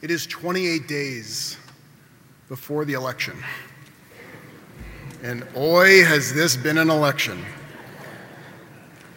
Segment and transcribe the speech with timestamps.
[0.00, 1.56] It is 28 days
[2.48, 3.36] before the election.
[5.22, 7.44] And oi, has this been an election.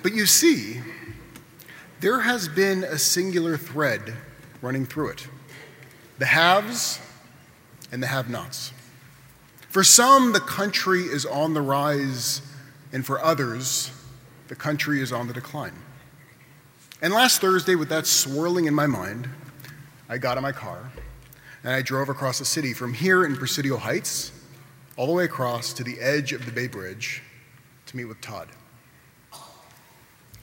[0.02, 0.81] But you see,
[1.99, 4.16] there has been a singular thread
[4.62, 5.27] running through it
[6.17, 7.00] the haves
[7.91, 8.73] and the have nots.
[9.70, 12.41] For some, the country is on the rise,
[12.91, 13.91] and for others,
[14.48, 15.73] the country is on the decline.
[17.02, 19.29] And last Thursday, with that swirling in my mind,
[20.11, 20.91] I got in my car
[21.63, 24.34] and I drove across the city from here in Presidio Heights
[24.97, 27.23] all the way across to the edge of the Bay Bridge
[27.85, 28.49] to meet with Todd.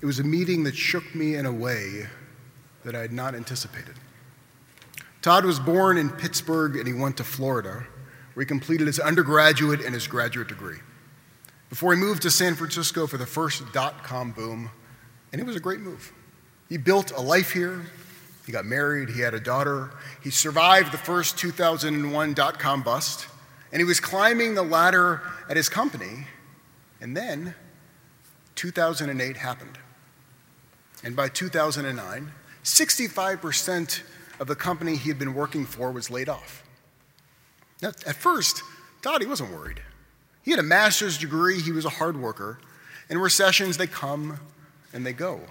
[0.01, 2.07] It was a meeting that shook me in a way
[2.83, 3.97] that I had not anticipated.
[5.21, 7.85] Todd was born in Pittsburgh and he went to Florida,
[8.33, 10.79] where he completed his undergraduate and his graduate degree.
[11.69, 14.71] Before he moved to San Francisco for the first dot com boom,
[15.31, 16.15] and it was a great move.
[16.71, 17.85] He built a life here,
[18.49, 19.91] he got married, he had a daughter.
[20.25, 23.29] He survived the first 2001 dot com bust,
[23.71, 26.27] and he was climbing the ladder at his company.
[26.99, 27.55] And then
[28.55, 29.79] 2008 happened.
[31.05, 32.33] And by 2009,
[32.65, 34.01] 65%
[34.41, 36.65] of the company he had been working for was laid off.
[37.83, 38.63] Now, at first,
[39.21, 39.83] he wasn't worried.
[40.43, 42.61] He had a master's degree, he was a hard worker.
[43.11, 44.41] And recessions, they come
[44.95, 45.43] and they go.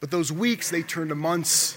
[0.00, 1.76] But those weeks, they turned to months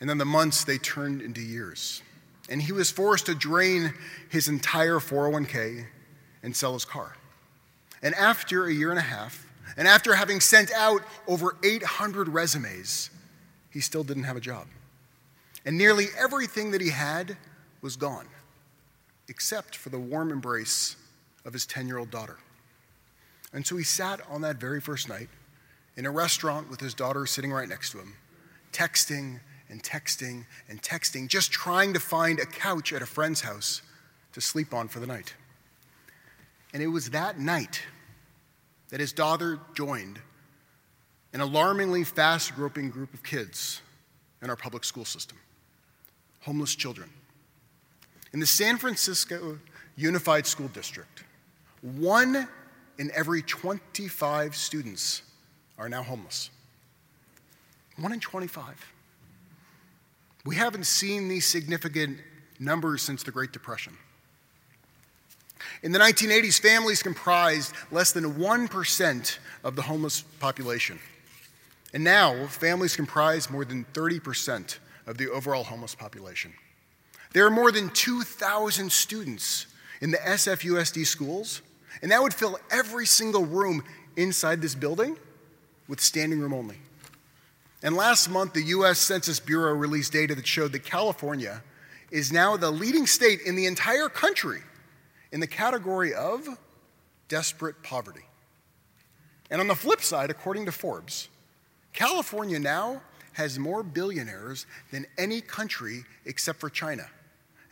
[0.00, 2.02] and then the months, they turned into years.
[2.48, 3.92] And he was forced to drain
[4.28, 5.86] his entire 401k
[6.42, 7.16] and sell his car.
[8.02, 13.10] And after a year and a half, and after having sent out over 800 resumes,
[13.70, 14.66] he still didn't have a job.
[15.64, 17.36] And nearly everything that he had
[17.82, 18.26] was gone,
[19.28, 20.96] except for the warm embrace
[21.44, 22.38] of his 10 year old daughter.
[23.52, 25.28] And so he sat on that very first night
[25.96, 28.14] in a restaurant with his daughter sitting right next to him,
[28.72, 33.82] texting and texting and texting, just trying to find a couch at a friend's house
[34.32, 35.34] to sleep on for the night.
[36.72, 37.82] And it was that night
[38.90, 40.20] that his daughter joined
[41.32, 43.82] an alarmingly fast groping group of kids
[44.42, 45.38] in our public school system
[46.42, 47.10] homeless children.
[48.32, 49.58] In the San Francisco
[49.96, 51.24] Unified School District,
[51.82, 52.46] one
[52.98, 55.22] in every 25 students
[55.76, 56.50] are now homeless.
[57.96, 58.92] One in 25.
[60.46, 62.20] We haven't seen these significant
[62.60, 63.96] numbers since the Great Depression.
[65.82, 71.00] In the 1980s, families comprised less than 1% of the homeless population.
[71.92, 76.54] And now, families comprise more than 30% of the overall homeless population.
[77.32, 79.66] There are more than 2,000 students
[80.00, 81.60] in the SFUSD schools,
[82.02, 83.82] and that would fill every single room
[84.16, 85.16] inside this building
[85.88, 86.78] with standing room only.
[87.86, 91.62] And last month, the US Census Bureau released data that showed that California
[92.10, 94.58] is now the leading state in the entire country
[95.30, 96.48] in the category of
[97.28, 98.24] desperate poverty.
[99.52, 101.28] And on the flip side, according to Forbes,
[101.92, 103.02] California now
[103.34, 107.06] has more billionaires than any country except for China.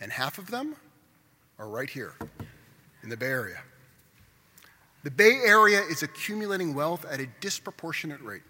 [0.00, 0.76] And half of them
[1.58, 2.14] are right here
[3.02, 3.62] in the Bay Area.
[5.02, 8.42] The Bay Area is accumulating wealth at a disproportionate rate.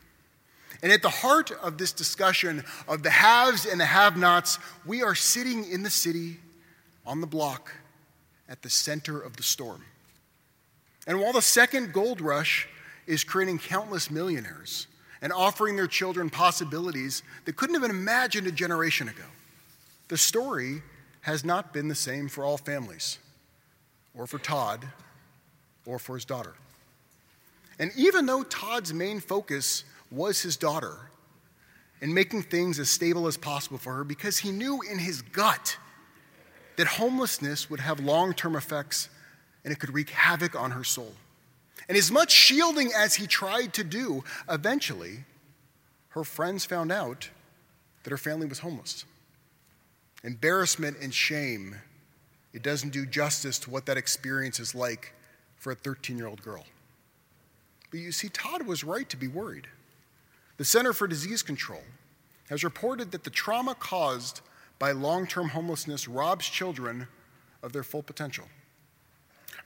[0.82, 5.02] And at the heart of this discussion of the haves and the have nots, we
[5.02, 6.38] are sitting in the city
[7.06, 7.72] on the block
[8.48, 9.82] at the center of the storm.
[11.06, 12.68] And while the second gold rush
[13.06, 14.86] is creating countless millionaires
[15.20, 19.24] and offering their children possibilities they couldn't have been imagined a generation ago,
[20.08, 20.82] the story
[21.22, 23.18] has not been the same for all families,
[24.14, 24.86] or for Todd,
[25.86, 26.52] or for his daughter.
[27.78, 31.10] And even though Todd's main focus was his daughter
[32.00, 35.76] and making things as stable as possible for her because he knew in his gut
[36.76, 39.08] that homelessness would have long term effects
[39.64, 41.12] and it could wreak havoc on her soul.
[41.88, 45.24] And as much shielding as he tried to do, eventually,
[46.10, 47.30] her friends found out
[48.02, 49.04] that her family was homeless.
[50.22, 51.76] Embarrassment and shame,
[52.52, 55.12] it doesn't do justice to what that experience is like
[55.56, 56.64] for a 13 year old girl.
[57.90, 59.68] But you see, Todd was right to be worried.
[60.56, 61.82] The Center for Disease Control
[62.48, 64.40] has reported that the trauma caused
[64.78, 67.08] by long term homelessness robs children
[67.62, 68.46] of their full potential.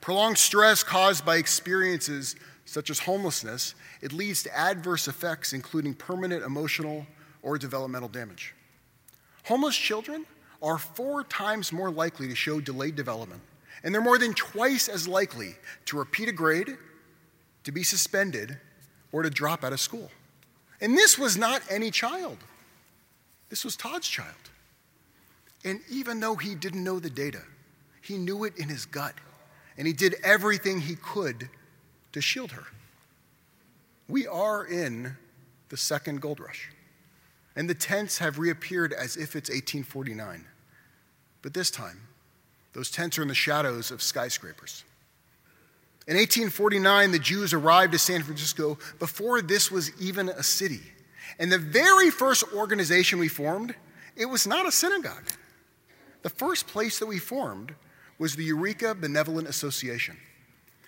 [0.00, 6.42] Prolonged stress caused by experiences such as homelessness, it leads to adverse effects including permanent
[6.44, 7.06] emotional
[7.42, 8.54] or developmental damage.
[9.44, 10.24] Homeless children
[10.62, 13.40] are four times more likely to show delayed development,
[13.82, 15.54] and they're more than twice as likely
[15.86, 16.76] to repeat a grade,
[17.64, 18.58] to be suspended,
[19.12, 20.10] or to drop out of school.
[20.80, 22.38] And this was not any child,
[23.48, 24.34] this was Todd's child.
[25.64, 27.42] And even though he didn't know the data,
[28.00, 29.14] he knew it in his gut.
[29.76, 31.48] And he did everything he could
[32.12, 32.64] to shield her.
[34.08, 35.16] We are in
[35.68, 36.70] the second gold rush.
[37.54, 40.44] And the tents have reappeared as if it's 1849.
[41.42, 42.00] But this time,
[42.72, 44.84] those tents are in the shadows of skyscrapers.
[46.08, 50.80] In 1849, the Jews arrived to San Francisco before this was even a city.
[51.38, 53.74] And the very first organization we formed,
[54.16, 55.24] it was not a synagogue.
[56.22, 57.74] The first place that we formed
[58.18, 60.16] was the Eureka Benevolent Association.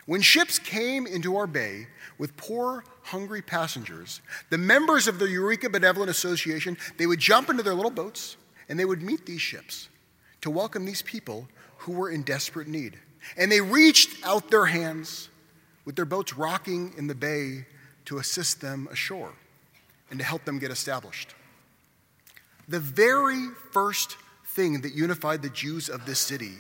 [0.07, 5.69] When ships came into our bay with poor, hungry passengers, the members of the Eureka
[5.69, 8.39] Benevolent Association, they would jump into their little boats
[8.71, 9.91] and they would meet these ships
[10.41, 11.47] to welcome these people
[11.77, 12.99] who were in desperate need.
[13.37, 15.29] And they reached out their hands
[15.85, 17.67] with their boats rocking in the bay
[18.07, 19.33] to assist them ashore
[20.11, 21.35] and to help them get established.
[22.69, 26.55] The very first thing that unified the Jews of this city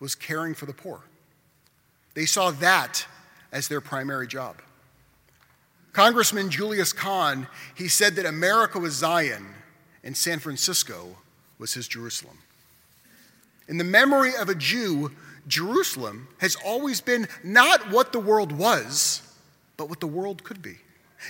[0.00, 1.00] was caring for the poor.
[2.14, 3.06] They saw that
[3.52, 4.56] as their primary job.
[5.92, 9.46] Congressman Julius Kahn, he said that America was Zion
[10.02, 11.16] and San Francisco
[11.58, 12.38] was his Jerusalem.
[13.68, 15.12] In the memory of a Jew,
[15.46, 19.22] Jerusalem has always been not what the world was,
[19.76, 20.76] but what the world could be.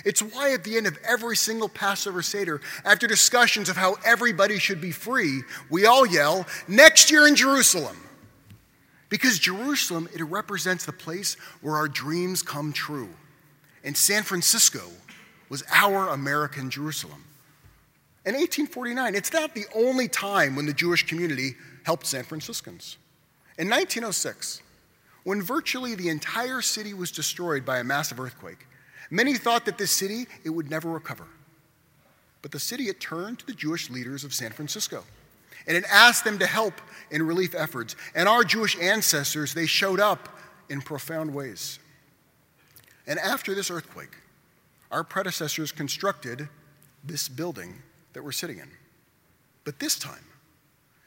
[0.03, 4.59] It's why at the end of every single Passover Seder, after discussions of how everybody
[4.59, 7.97] should be free, we all yell, next year in Jerusalem.
[9.07, 13.09] Because Jerusalem, it represents the place where our dreams come true.
[13.83, 14.81] And San Francisco
[15.47, 17.23] was our American Jerusalem.
[18.25, 22.97] In 1849, it's not the only time when the Jewish community helped San Franciscans.
[23.57, 24.61] In 1906,
[25.23, 28.67] when virtually the entire city was destroyed by a massive earthquake,
[29.09, 31.25] many thought that this city it would never recover.
[32.41, 35.03] But the city it turned to the Jewish leaders of San Francisco
[35.67, 36.73] and it asked them to help
[37.11, 37.95] in relief efforts.
[38.13, 40.29] And our Jewish ancestors, they showed up
[40.69, 41.79] in profound ways.
[43.07, 44.15] And after this earthquake,
[44.91, 46.49] our predecessors constructed
[47.03, 47.81] this building
[48.13, 48.69] that we're sitting in.
[49.63, 50.25] But this time,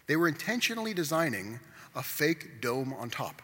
[0.06, 1.60] they were intentionally designing
[1.98, 3.42] a fake dome on top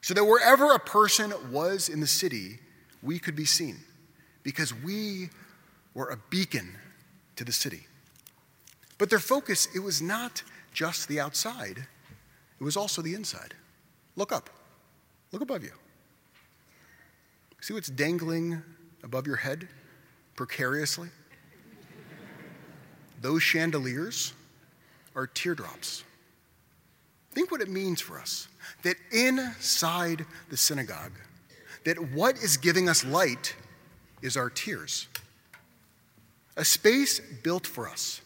[0.00, 2.60] so that wherever a person was in the city,
[3.02, 3.76] we could be seen
[4.44, 5.28] because we
[5.92, 6.76] were a beacon
[7.36, 7.86] to the city.
[8.98, 10.42] But their focus, it was not
[10.72, 11.86] just the outside,
[12.60, 13.54] it was also the inside.
[14.14, 14.48] Look up.
[15.32, 15.72] Look above you.
[17.60, 18.62] See what's dangling
[19.02, 19.68] above your head
[20.36, 21.08] precariously?
[23.20, 24.34] Those chandeliers
[25.16, 26.04] are teardrops.
[27.32, 28.48] Think what it means for us
[28.82, 31.12] that inside the synagogue,
[31.84, 33.54] that what is giving us light
[34.20, 35.08] is our tears.
[36.56, 38.20] A space built for us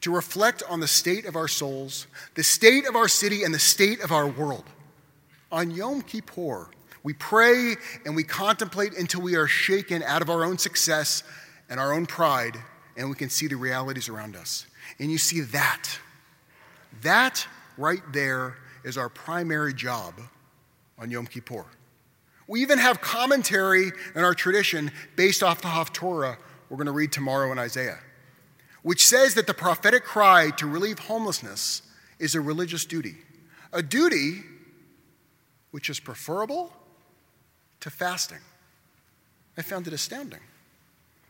[0.00, 3.58] to reflect on the state of our souls, the state of our city, and the
[3.58, 4.64] state of our world.
[5.50, 6.68] On Yom Kippur,
[7.02, 11.22] we pray and we contemplate until we are shaken out of our own success
[11.70, 12.56] and our own pride,
[12.96, 14.66] and we can see the realities around us.
[14.98, 15.98] And you see that.
[17.02, 17.46] That
[17.78, 20.14] right there is our primary job
[20.98, 21.64] on Yom Kippur.
[22.46, 26.36] We even have commentary in our tradition based off the Haftorah
[26.68, 27.98] we're going to read tomorrow in Isaiah
[28.82, 31.82] which says that the prophetic cry to relieve homelessness
[32.18, 33.16] is a religious duty,
[33.72, 34.42] a duty
[35.70, 36.72] which is preferable
[37.80, 38.38] to fasting.
[39.56, 40.40] I found it astounding.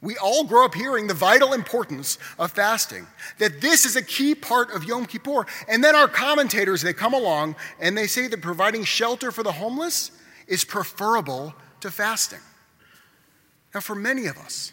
[0.01, 3.07] We all grow up hearing the vital importance of fasting,
[3.39, 5.47] that this is a key part of Yom Kippur.
[5.69, 9.53] And then our commentators, they come along and they say that providing shelter for the
[9.53, 10.13] homeless
[10.47, 12.39] is preferable to fasting.
[13.75, 14.73] Now, for many of us,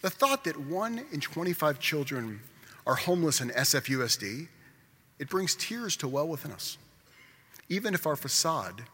[0.00, 2.40] the thought that one in 25 children
[2.86, 4.48] are homeless in SFUSD,
[5.18, 6.78] it brings tears to well within us,
[7.68, 8.84] even if our facade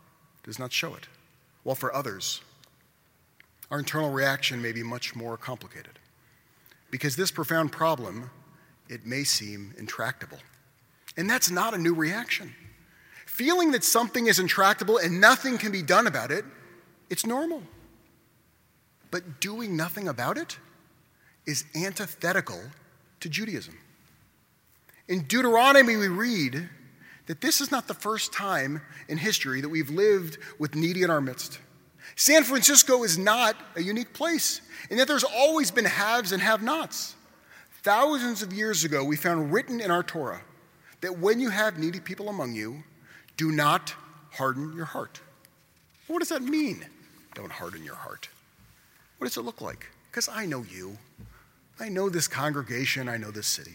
[0.43, 1.07] does not show it.
[1.63, 2.41] While for others,
[3.71, 5.99] our internal reaction may be much more complicated.
[6.91, 8.31] Because this profound problem,
[8.89, 10.39] it may seem intractable.
[11.17, 12.55] And that's not a new reaction.
[13.27, 16.45] Feeling that something is intractable and nothing can be done about it,
[17.11, 17.63] it's normal.
[19.11, 20.59] But doing nothing about it,
[21.47, 22.61] is antithetical
[23.21, 23.79] to Judaism.
[25.09, 26.69] In Deuteronomy, we read
[27.27, 31.11] that this is not the first time in history that we've lived with needy in
[31.11, 31.61] our midst.
[32.15, 34.61] San Francisco is not a unique place,
[34.91, 37.15] in that there's always been haves and have nots.
[37.83, 40.43] Thousands of years ago, we found written in our Torah
[41.01, 42.85] that when you have needy people among you,
[43.37, 43.95] do not
[44.33, 45.21] harden your heart.
[46.07, 46.85] What does that mean?
[47.35, 48.29] Don't harden your heart.
[49.19, 49.87] What does it look like?
[50.11, 50.97] Because I know you.
[51.79, 53.75] I know this congregation, I know this city.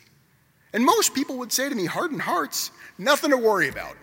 [0.74, 3.96] And most people would say to me, hardened hearts, nothing to worry about.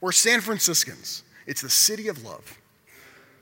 [0.00, 2.58] We're San Franciscans, it's the city of love.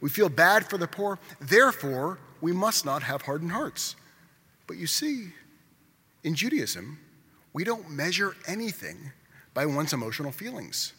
[0.00, 3.97] We feel bad for the poor, therefore, we must not have hardened hearts.
[4.67, 5.33] But you see,
[6.23, 6.99] in Judaism,
[7.53, 9.12] we don't measure anything
[9.55, 10.93] by one's emotional feelings.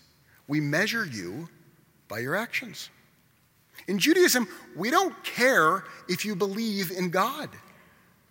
[0.48, 1.50] We measure you
[2.08, 2.89] by your actions.
[3.88, 7.50] In Judaism, we don't care if you believe in God,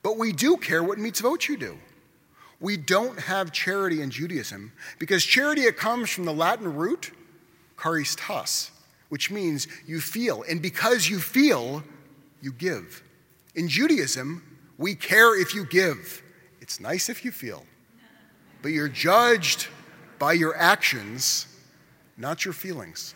[0.02, 1.78] but we do care what mitzvot you do.
[2.58, 7.12] We don't have charity in Judaism because charity it comes from the Latin root
[7.76, 8.70] charistas,
[9.08, 11.82] which means you feel, and because you feel,
[12.40, 13.02] you give.
[13.54, 14.42] In Judaism,
[14.78, 16.22] we care if you give.
[16.60, 17.64] It's nice if you feel,
[18.62, 19.68] but you're judged
[20.18, 21.46] by your actions,
[22.16, 23.14] not your feelings.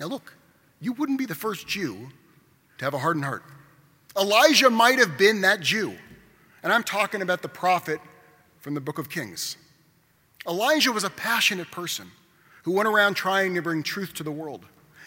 [0.00, 0.34] Now, look,
[0.80, 2.08] you wouldn't be the first Jew
[2.78, 3.44] to have a hardened heart.
[4.18, 5.94] Elijah might have been that Jew.
[6.62, 8.00] And I'm talking about the prophet
[8.60, 9.56] from the book of Kings.
[10.48, 12.10] Elijah was a passionate person
[12.64, 14.66] who went around trying to bring truth to the world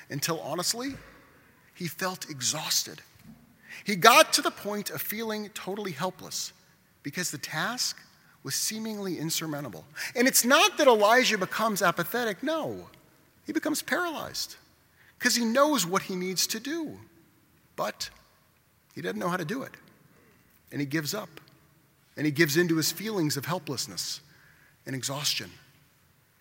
[0.09, 0.93] until honestly,
[1.73, 3.01] he felt exhausted.
[3.83, 6.53] He got to the point of feeling totally helpless
[7.03, 7.97] because the task
[8.43, 9.85] was seemingly insurmountable.
[10.15, 12.87] And it's not that Elijah becomes apathetic, no,
[13.45, 14.55] he becomes paralyzed
[15.17, 16.99] because he knows what he needs to do,
[17.75, 18.09] but
[18.93, 19.71] he doesn't know how to do it.
[20.71, 21.29] And he gives up.
[22.15, 24.21] And he gives into his feelings of helplessness
[24.85, 25.51] and exhaustion.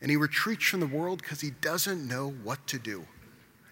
[0.01, 3.07] And he retreats from the world because he doesn't know what to do.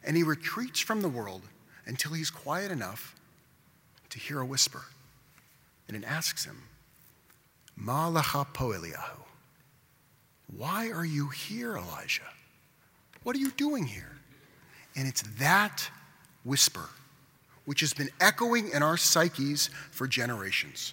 [0.03, 1.43] And he retreats from the world
[1.87, 3.15] until he's quiet enough
[4.11, 4.83] to hear a whisper.
[5.89, 6.63] And it asks him,
[7.77, 8.47] Ma lacha?
[10.57, 12.23] Why are you here, Elijah?
[13.23, 14.13] What are you doing here?
[14.97, 15.91] And it's that
[16.45, 16.89] whisper
[17.65, 20.93] which has been echoing in our psyches for generations.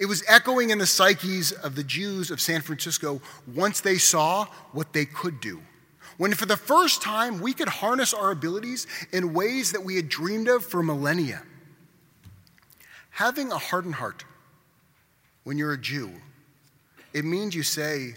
[0.00, 3.20] It was echoing in the psyches of the Jews of San Francisco
[3.54, 5.60] once they saw what they could do.
[6.16, 10.08] When for the first time we could harness our abilities in ways that we had
[10.08, 11.42] dreamed of for millennia.
[13.10, 14.24] Having a hardened heart
[15.44, 16.10] when you're a Jew,
[17.12, 18.14] it means you say,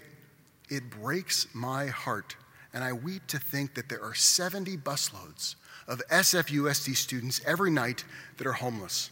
[0.70, 2.36] It breaks my heart
[2.72, 8.04] and I weep to think that there are 70 busloads of SFUSD students every night
[8.38, 9.10] that are homeless.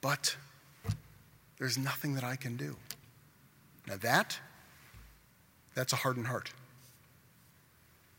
[0.00, 0.36] But
[1.58, 2.76] there's nothing that I can do.
[3.86, 4.38] Now that,
[5.74, 6.52] that's a hardened heart.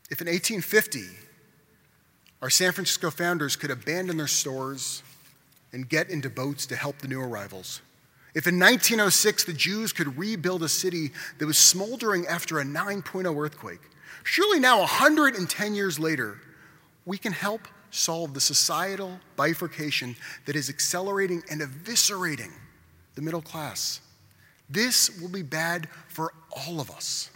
[0.09, 1.01] If in 1850
[2.41, 5.01] our San Francisco founders could abandon their stores
[5.73, 7.81] and get into boats to help the new arrivals,
[8.33, 13.35] if in 1906 the Jews could rebuild a city that was smoldering after a 9.0
[13.43, 13.79] earthquake,
[14.25, 16.39] Surely now, 110 years later,
[17.05, 20.15] we can help solve the societal bifurcation
[20.45, 22.51] that is accelerating and eviscerating
[23.15, 24.01] the middle class.
[24.69, 27.29] This will be bad for all of us.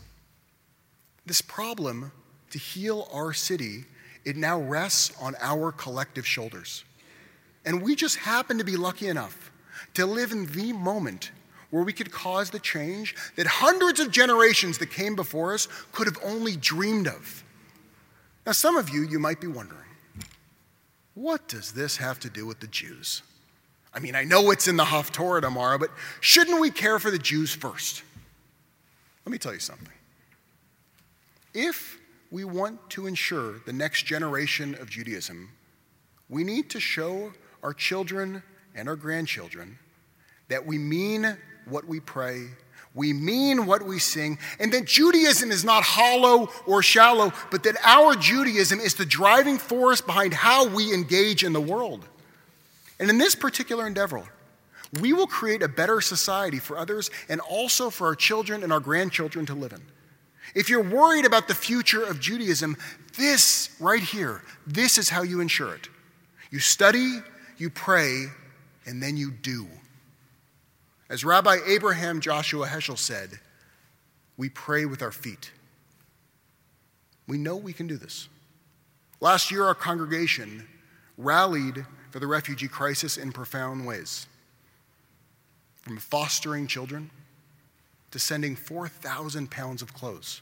[1.26, 2.12] This problem
[2.52, 3.86] to heal our city,
[4.26, 6.84] it now rests on our collective shoulders.
[7.66, 9.52] And we just happen to be lucky enough
[9.94, 11.32] to live in the moment
[11.70, 16.08] where we could cause the change that hundreds of generations that came before us could
[16.08, 17.44] have only dreamed of.
[18.46, 19.84] Now, some of you, you might be wondering,
[21.14, 23.22] what does this have to do with the Jews?
[23.94, 25.90] I mean, I know it's in the Haftorah tomorrow, but
[26.22, 28.04] shouldn't we care for the Jews first?
[29.26, 29.90] Let me tell you something.
[31.54, 32.00] If
[32.32, 35.50] we want to ensure the next generation of Judaism,
[36.30, 38.44] we need to show our children
[38.76, 39.80] and our grandchildren
[40.48, 42.48] that we mean what we pray,
[42.94, 47.78] we mean what we sing, and that Judaism is not hollow or shallow, but that
[47.84, 52.08] our Judaism is the driving force behind how we engage in the world.
[53.00, 54.24] And in this particular endeavor,
[55.00, 58.80] we will create a better society for others and also for our children and our
[58.80, 59.82] grandchildren to live in.
[60.56, 62.76] If you're worried about the future of Judaism,
[63.16, 65.88] this right here, this is how you ensure it.
[66.50, 67.20] You study,
[67.58, 68.26] you pray,
[68.86, 69.68] and then you do.
[71.10, 73.40] As Rabbi Abraham Joshua Heschel said,
[74.38, 75.52] we pray with our feet.
[77.28, 78.28] We know we can do this.
[79.22, 80.68] Last year, our congregation
[81.18, 84.28] rallied for the refugee crisis in profound ways.
[85.82, 87.10] From fostering children
[88.12, 90.42] to sending 4,000 pounds of clothes.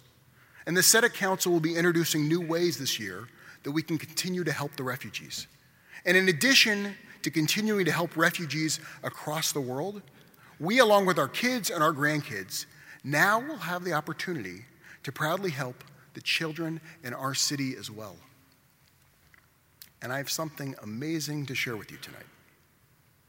[0.65, 3.27] And the Tzedek Council will be introducing new ways this year
[3.63, 5.47] that we can continue to help the refugees.
[6.05, 10.01] And in addition to continuing to help refugees across the world,
[10.59, 12.65] we, along with our kids and our grandkids,
[13.03, 14.65] now will have the opportunity
[15.03, 15.83] to proudly help
[16.13, 18.15] the children in our city as well.
[20.01, 22.25] And I have something amazing to share with you tonight.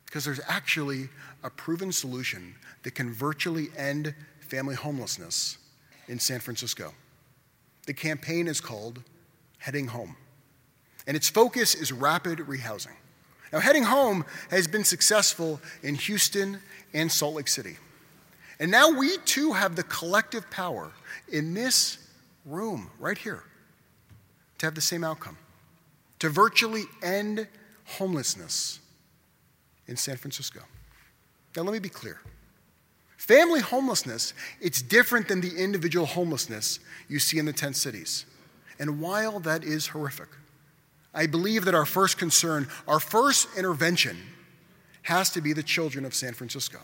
[0.04, 1.08] Because there's actually
[1.42, 5.58] a proven solution that can virtually end family homelessness
[6.08, 6.94] in San Francisco.
[7.86, 9.02] The campaign is called
[9.58, 10.16] Heading Home,
[11.06, 12.96] and its focus is rapid rehousing.
[13.52, 16.60] Now, Heading Home has been successful in Houston
[16.92, 17.78] and Salt Lake City.
[18.60, 20.90] And now we too have the collective power
[21.30, 21.98] in this
[22.44, 23.44] room, right here,
[24.58, 25.38] to have the same outcome
[26.18, 27.46] to virtually end
[27.84, 28.80] homelessness
[29.86, 30.60] in San Francisco.
[31.56, 32.20] Now, let me be clear.
[33.16, 38.26] Family homelessness, it's different than the individual homelessness you see in the tent cities.
[38.78, 40.28] And while that is horrific,
[41.12, 44.16] I believe that our first concern, our first intervention,
[45.02, 46.78] has to be the children of San Francisco.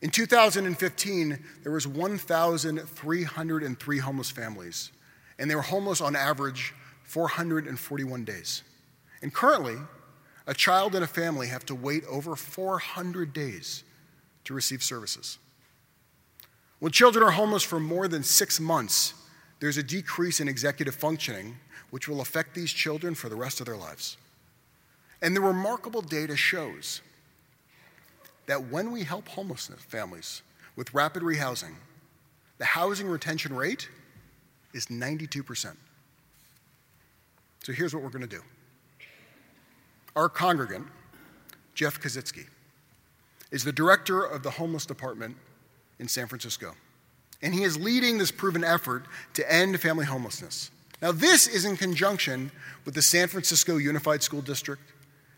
[0.00, 4.90] In 2015, there was 1,303 homeless families,
[5.38, 6.74] and they were homeless on average
[7.12, 8.62] 441 days.
[9.20, 9.76] And currently,
[10.46, 13.84] a child and a family have to wait over 400 days
[14.44, 15.36] to receive services.
[16.78, 19.12] When children are homeless for more than six months,
[19.60, 21.58] there's a decrease in executive functioning,
[21.90, 24.16] which will affect these children for the rest of their lives.
[25.20, 27.02] And the remarkable data shows
[28.46, 30.40] that when we help homeless families
[30.76, 31.74] with rapid rehousing,
[32.56, 33.90] the housing retention rate
[34.72, 35.76] is 92%.
[37.62, 38.42] So here's what we're going to do.
[40.16, 40.86] Our congregant,
[41.74, 42.46] Jeff Kositsky,
[43.50, 45.36] is the director of the homeless department
[45.98, 46.74] in San Francisco.
[47.40, 49.04] And he is leading this proven effort
[49.34, 50.70] to end family homelessness.
[51.00, 52.50] Now, this is in conjunction
[52.84, 54.82] with the San Francisco Unified School District,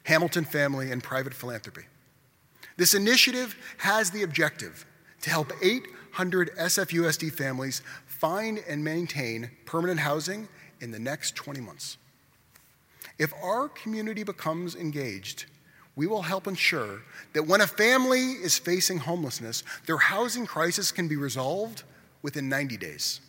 [0.05, 1.85] Hamilton Family, and private philanthropy.
[2.77, 4.85] This initiative has the objective
[5.23, 10.49] to help 800 SFUSD families find and maintain permanent housing
[10.81, 11.97] in the next 20 months.
[13.19, 15.47] If our community becomes engaged,
[15.97, 17.03] we will help ensure
[17.33, 21.85] that when a family is facing homelessness, their housing crisis can be resolved
[22.23, 23.21] within 90 days.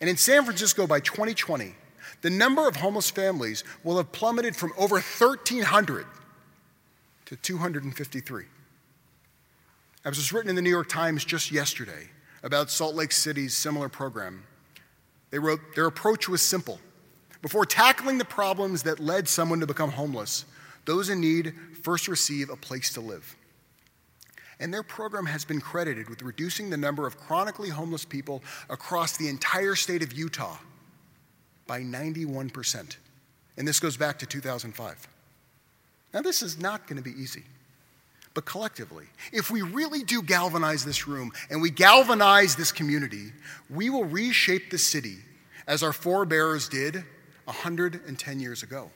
[0.00, 1.74] And in San Francisco by 2020,
[2.22, 6.06] the number of homeless families will have plummeted from over 1,300
[7.26, 8.44] to 253.
[10.04, 12.08] As was written in the New York Times just yesterday
[12.42, 14.44] about Salt Lake City's similar program,
[15.30, 16.80] they wrote their approach was simple.
[17.46, 20.46] Before tackling the problems that led someone to become homeless,
[20.84, 23.36] those in need first receive a place to live.
[24.58, 29.16] And their program has been credited with reducing the number of chronically homeless people across
[29.16, 30.56] the entire state of Utah
[31.68, 32.96] by 91%.
[33.56, 35.06] And this goes back to 2005.
[36.12, 37.44] Now, this is not going to be easy.
[38.34, 43.30] But collectively, if we really do galvanize this room and we galvanize this community,
[43.70, 45.18] we will reshape the city
[45.68, 47.04] as our forebears did
[47.46, 48.90] 110 years ago.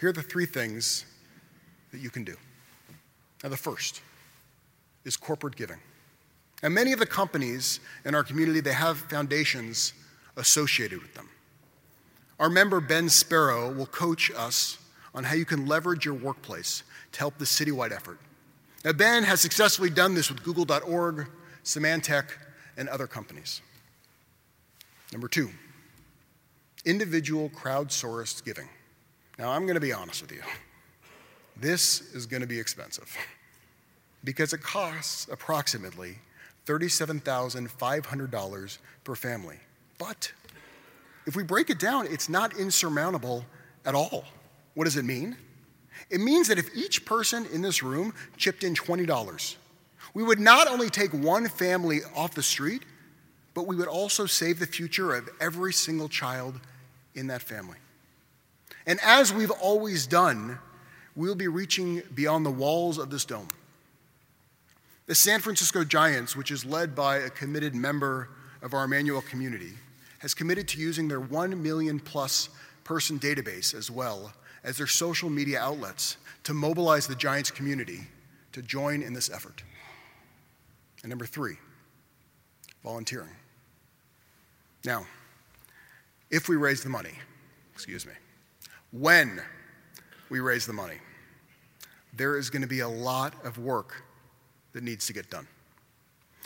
[0.00, 1.04] Here are the three things
[1.92, 2.34] that you can do.
[3.42, 4.02] Now, the first
[5.04, 5.78] is corporate giving.
[6.62, 9.92] And many of the companies in our community, they have foundations
[10.36, 11.28] associated with them.
[12.38, 14.78] Our member Ben Sparrow will coach us
[15.14, 18.18] on how you can leverage your workplace to help the citywide effort.
[18.84, 21.28] Now, Ben has successfully done this with Google.org,
[21.64, 22.24] Symantec,
[22.76, 23.60] and other companies.
[25.12, 25.50] Number two,
[26.84, 28.68] individual crowdsourced giving.
[29.38, 30.42] Now, I'm going to be honest with you.
[31.56, 33.14] This is going to be expensive
[34.24, 36.18] because it costs approximately
[36.66, 39.58] $37,500 per family.
[39.98, 40.32] But
[41.26, 43.44] if we break it down, it's not insurmountable
[43.84, 44.24] at all.
[44.74, 45.36] What does it mean?
[46.10, 49.56] It means that if each person in this room chipped in $20,
[50.14, 52.82] we would not only take one family off the street,
[53.54, 56.60] but we would also save the future of every single child
[57.14, 57.78] in that family.
[58.86, 60.58] And as we've always done,
[61.14, 63.48] we'll be reaching beyond the walls of this dome.
[65.06, 68.28] The San Francisco Giants, which is led by a committed member
[68.62, 69.72] of our Emanu-El community,
[70.20, 72.48] has committed to using their 1 million plus
[72.84, 74.32] person database as well
[74.64, 78.00] as their social media outlets to mobilize the Giants community
[78.52, 79.62] to join in this effort.
[81.02, 81.56] And number three,
[82.82, 83.30] volunteering.
[84.84, 85.06] Now,
[86.30, 87.12] if we raise the money,
[87.72, 88.12] excuse me,
[88.90, 89.40] when
[90.28, 90.96] we raise the money,
[92.14, 94.02] there is going to be a lot of work
[94.72, 95.46] that needs to get done.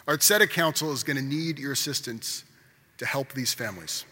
[0.06, 2.44] Our Tzedek Council is going to need your assistance
[2.98, 4.04] to help these families.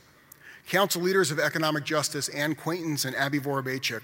[0.68, 4.02] Council leaders of economic justice, Ann Quaintance and Abby Vorobeychuk,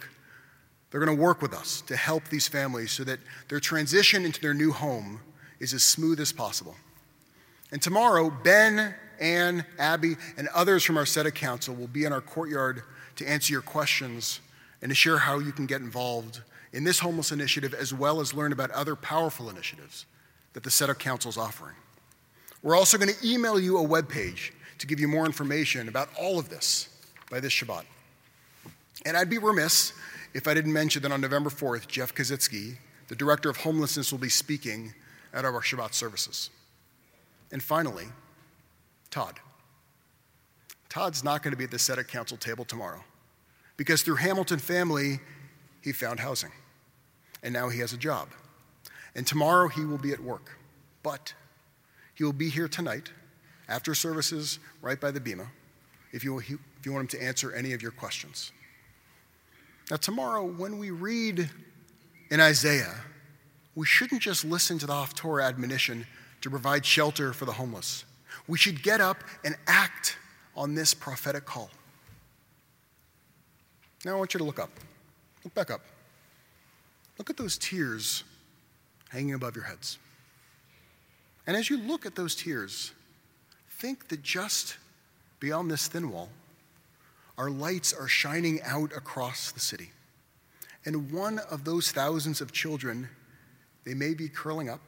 [0.91, 4.41] they're going to work with us to help these families so that their transition into
[4.41, 5.21] their new home
[5.59, 6.75] is as smooth as possible.
[7.73, 12.21] And tomorrow, Ben, Ann, Abby, and others from our Tzedek Council will be in our
[12.21, 12.83] courtyard
[13.17, 14.41] to answer your questions
[14.83, 16.41] and to share how you can get involved
[16.73, 20.07] in this homeless initiative as well as learn about other powerful initiatives
[20.53, 21.77] that the Tzedek Council is offering.
[22.63, 26.09] We're also going to email you a web page to give you more information about
[26.19, 26.89] all of this
[27.31, 27.85] by this Shabbat.
[29.05, 29.93] And I'd be remiss
[30.35, 32.77] if I didn't mention that on November 4th, Jeff Kositsky,
[33.09, 34.95] the director of homelessness, will be speaking
[35.33, 36.51] at our Shabbat services.
[37.53, 38.07] And finally,
[39.11, 39.41] Todd.
[40.89, 43.03] Todd's not going to be at the Tzedek Council table tomorrow
[43.77, 45.21] because through Hamilton family,
[45.83, 46.53] he found housing.
[47.43, 48.29] And now he has a job.
[49.15, 50.59] And tomorrow he will be at work.
[51.03, 51.33] But
[52.15, 53.11] he will be here tonight
[53.69, 55.47] after services right by the Bema
[56.13, 56.51] if you, if
[56.85, 58.53] you want him to answer any of your questions.
[59.91, 61.51] Now, tomorrow, when we read
[62.31, 62.95] in Isaiah,
[63.75, 66.07] we shouldn't just listen to the Haftorah admonition
[66.41, 68.05] to provide shelter for the homeless.
[68.49, 70.17] We should get up and act
[70.57, 71.71] on this prophetic call.
[74.05, 74.71] Now I want you to look up.
[75.45, 75.83] Look back up.
[77.19, 78.25] Look at those tears
[79.11, 79.99] hanging above your heads.
[81.47, 82.93] And as you look at those tears,
[83.71, 84.77] think that just
[85.39, 86.29] beyond this thin wall,
[87.37, 89.91] our lights are shining out across the city.
[90.85, 93.09] And one of those thousands of children,
[93.85, 94.81] they may be curling up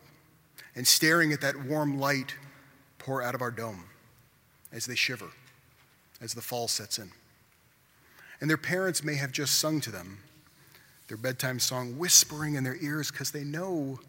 [0.74, 2.35] and staring at that warm light
[2.98, 3.85] pour out of our dome
[4.72, 5.28] as they shiver
[6.20, 7.11] as the fall sets in.
[8.40, 10.18] And their parents may have just sung to them
[11.08, 14.00] their bedtime song, whispering in their ears because they know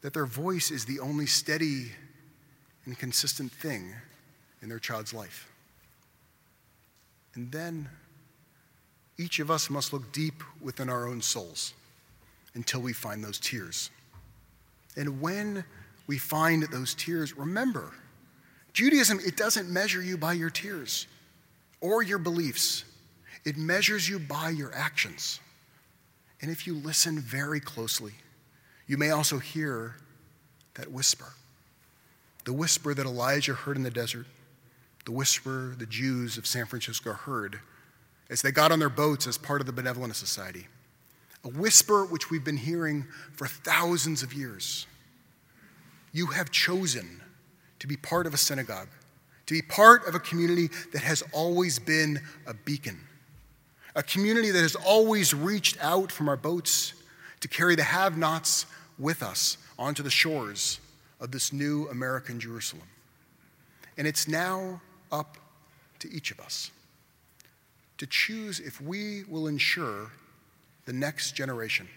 [0.00, 1.92] that their voice is the only steady
[2.86, 3.94] and consistent thing
[4.62, 5.50] in their child's life.
[7.34, 7.88] And then
[9.18, 11.74] each of us must look deep within our own souls
[12.54, 13.90] until we find those tears.
[14.96, 15.64] And when
[16.06, 17.92] we find those tears, remember,
[18.72, 21.06] Judaism, it doesn't measure you by your tears
[21.80, 22.84] or your beliefs,
[23.44, 25.40] it measures you by your actions.
[26.40, 28.12] And if you listen very closely,
[28.86, 29.96] you may also hear
[30.74, 31.32] that whisper
[32.44, 34.26] the whisper that Elijah heard in the desert,
[35.04, 37.58] the whisper the Jews of San Francisco heard
[38.30, 40.66] as they got on their boats as part of the Benevolent Society.
[41.44, 44.86] A whisper which we've been hearing for thousands of years.
[46.12, 47.20] You have chosen
[47.80, 48.88] to be part of a synagogue,
[49.46, 52.98] to be part of a community that has always been a beacon
[53.94, 56.94] a community that has always reached out from our boats
[57.40, 58.66] to carry the have nots
[58.98, 60.80] with us onto the shores
[61.20, 62.86] of this new American Jerusalem.
[63.96, 64.80] And it's now
[65.12, 65.36] up
[66.00, 66.70] to each of us
[67.98, 70.10] to choose if we will ensure
[70.84, 71.88] the next generation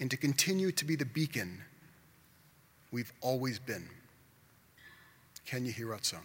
[0.00, 1.62] and to continue to be the beacon
[2.90, 3.88] we've always been.
[5.44, 6.24] Can you hear Ratzon?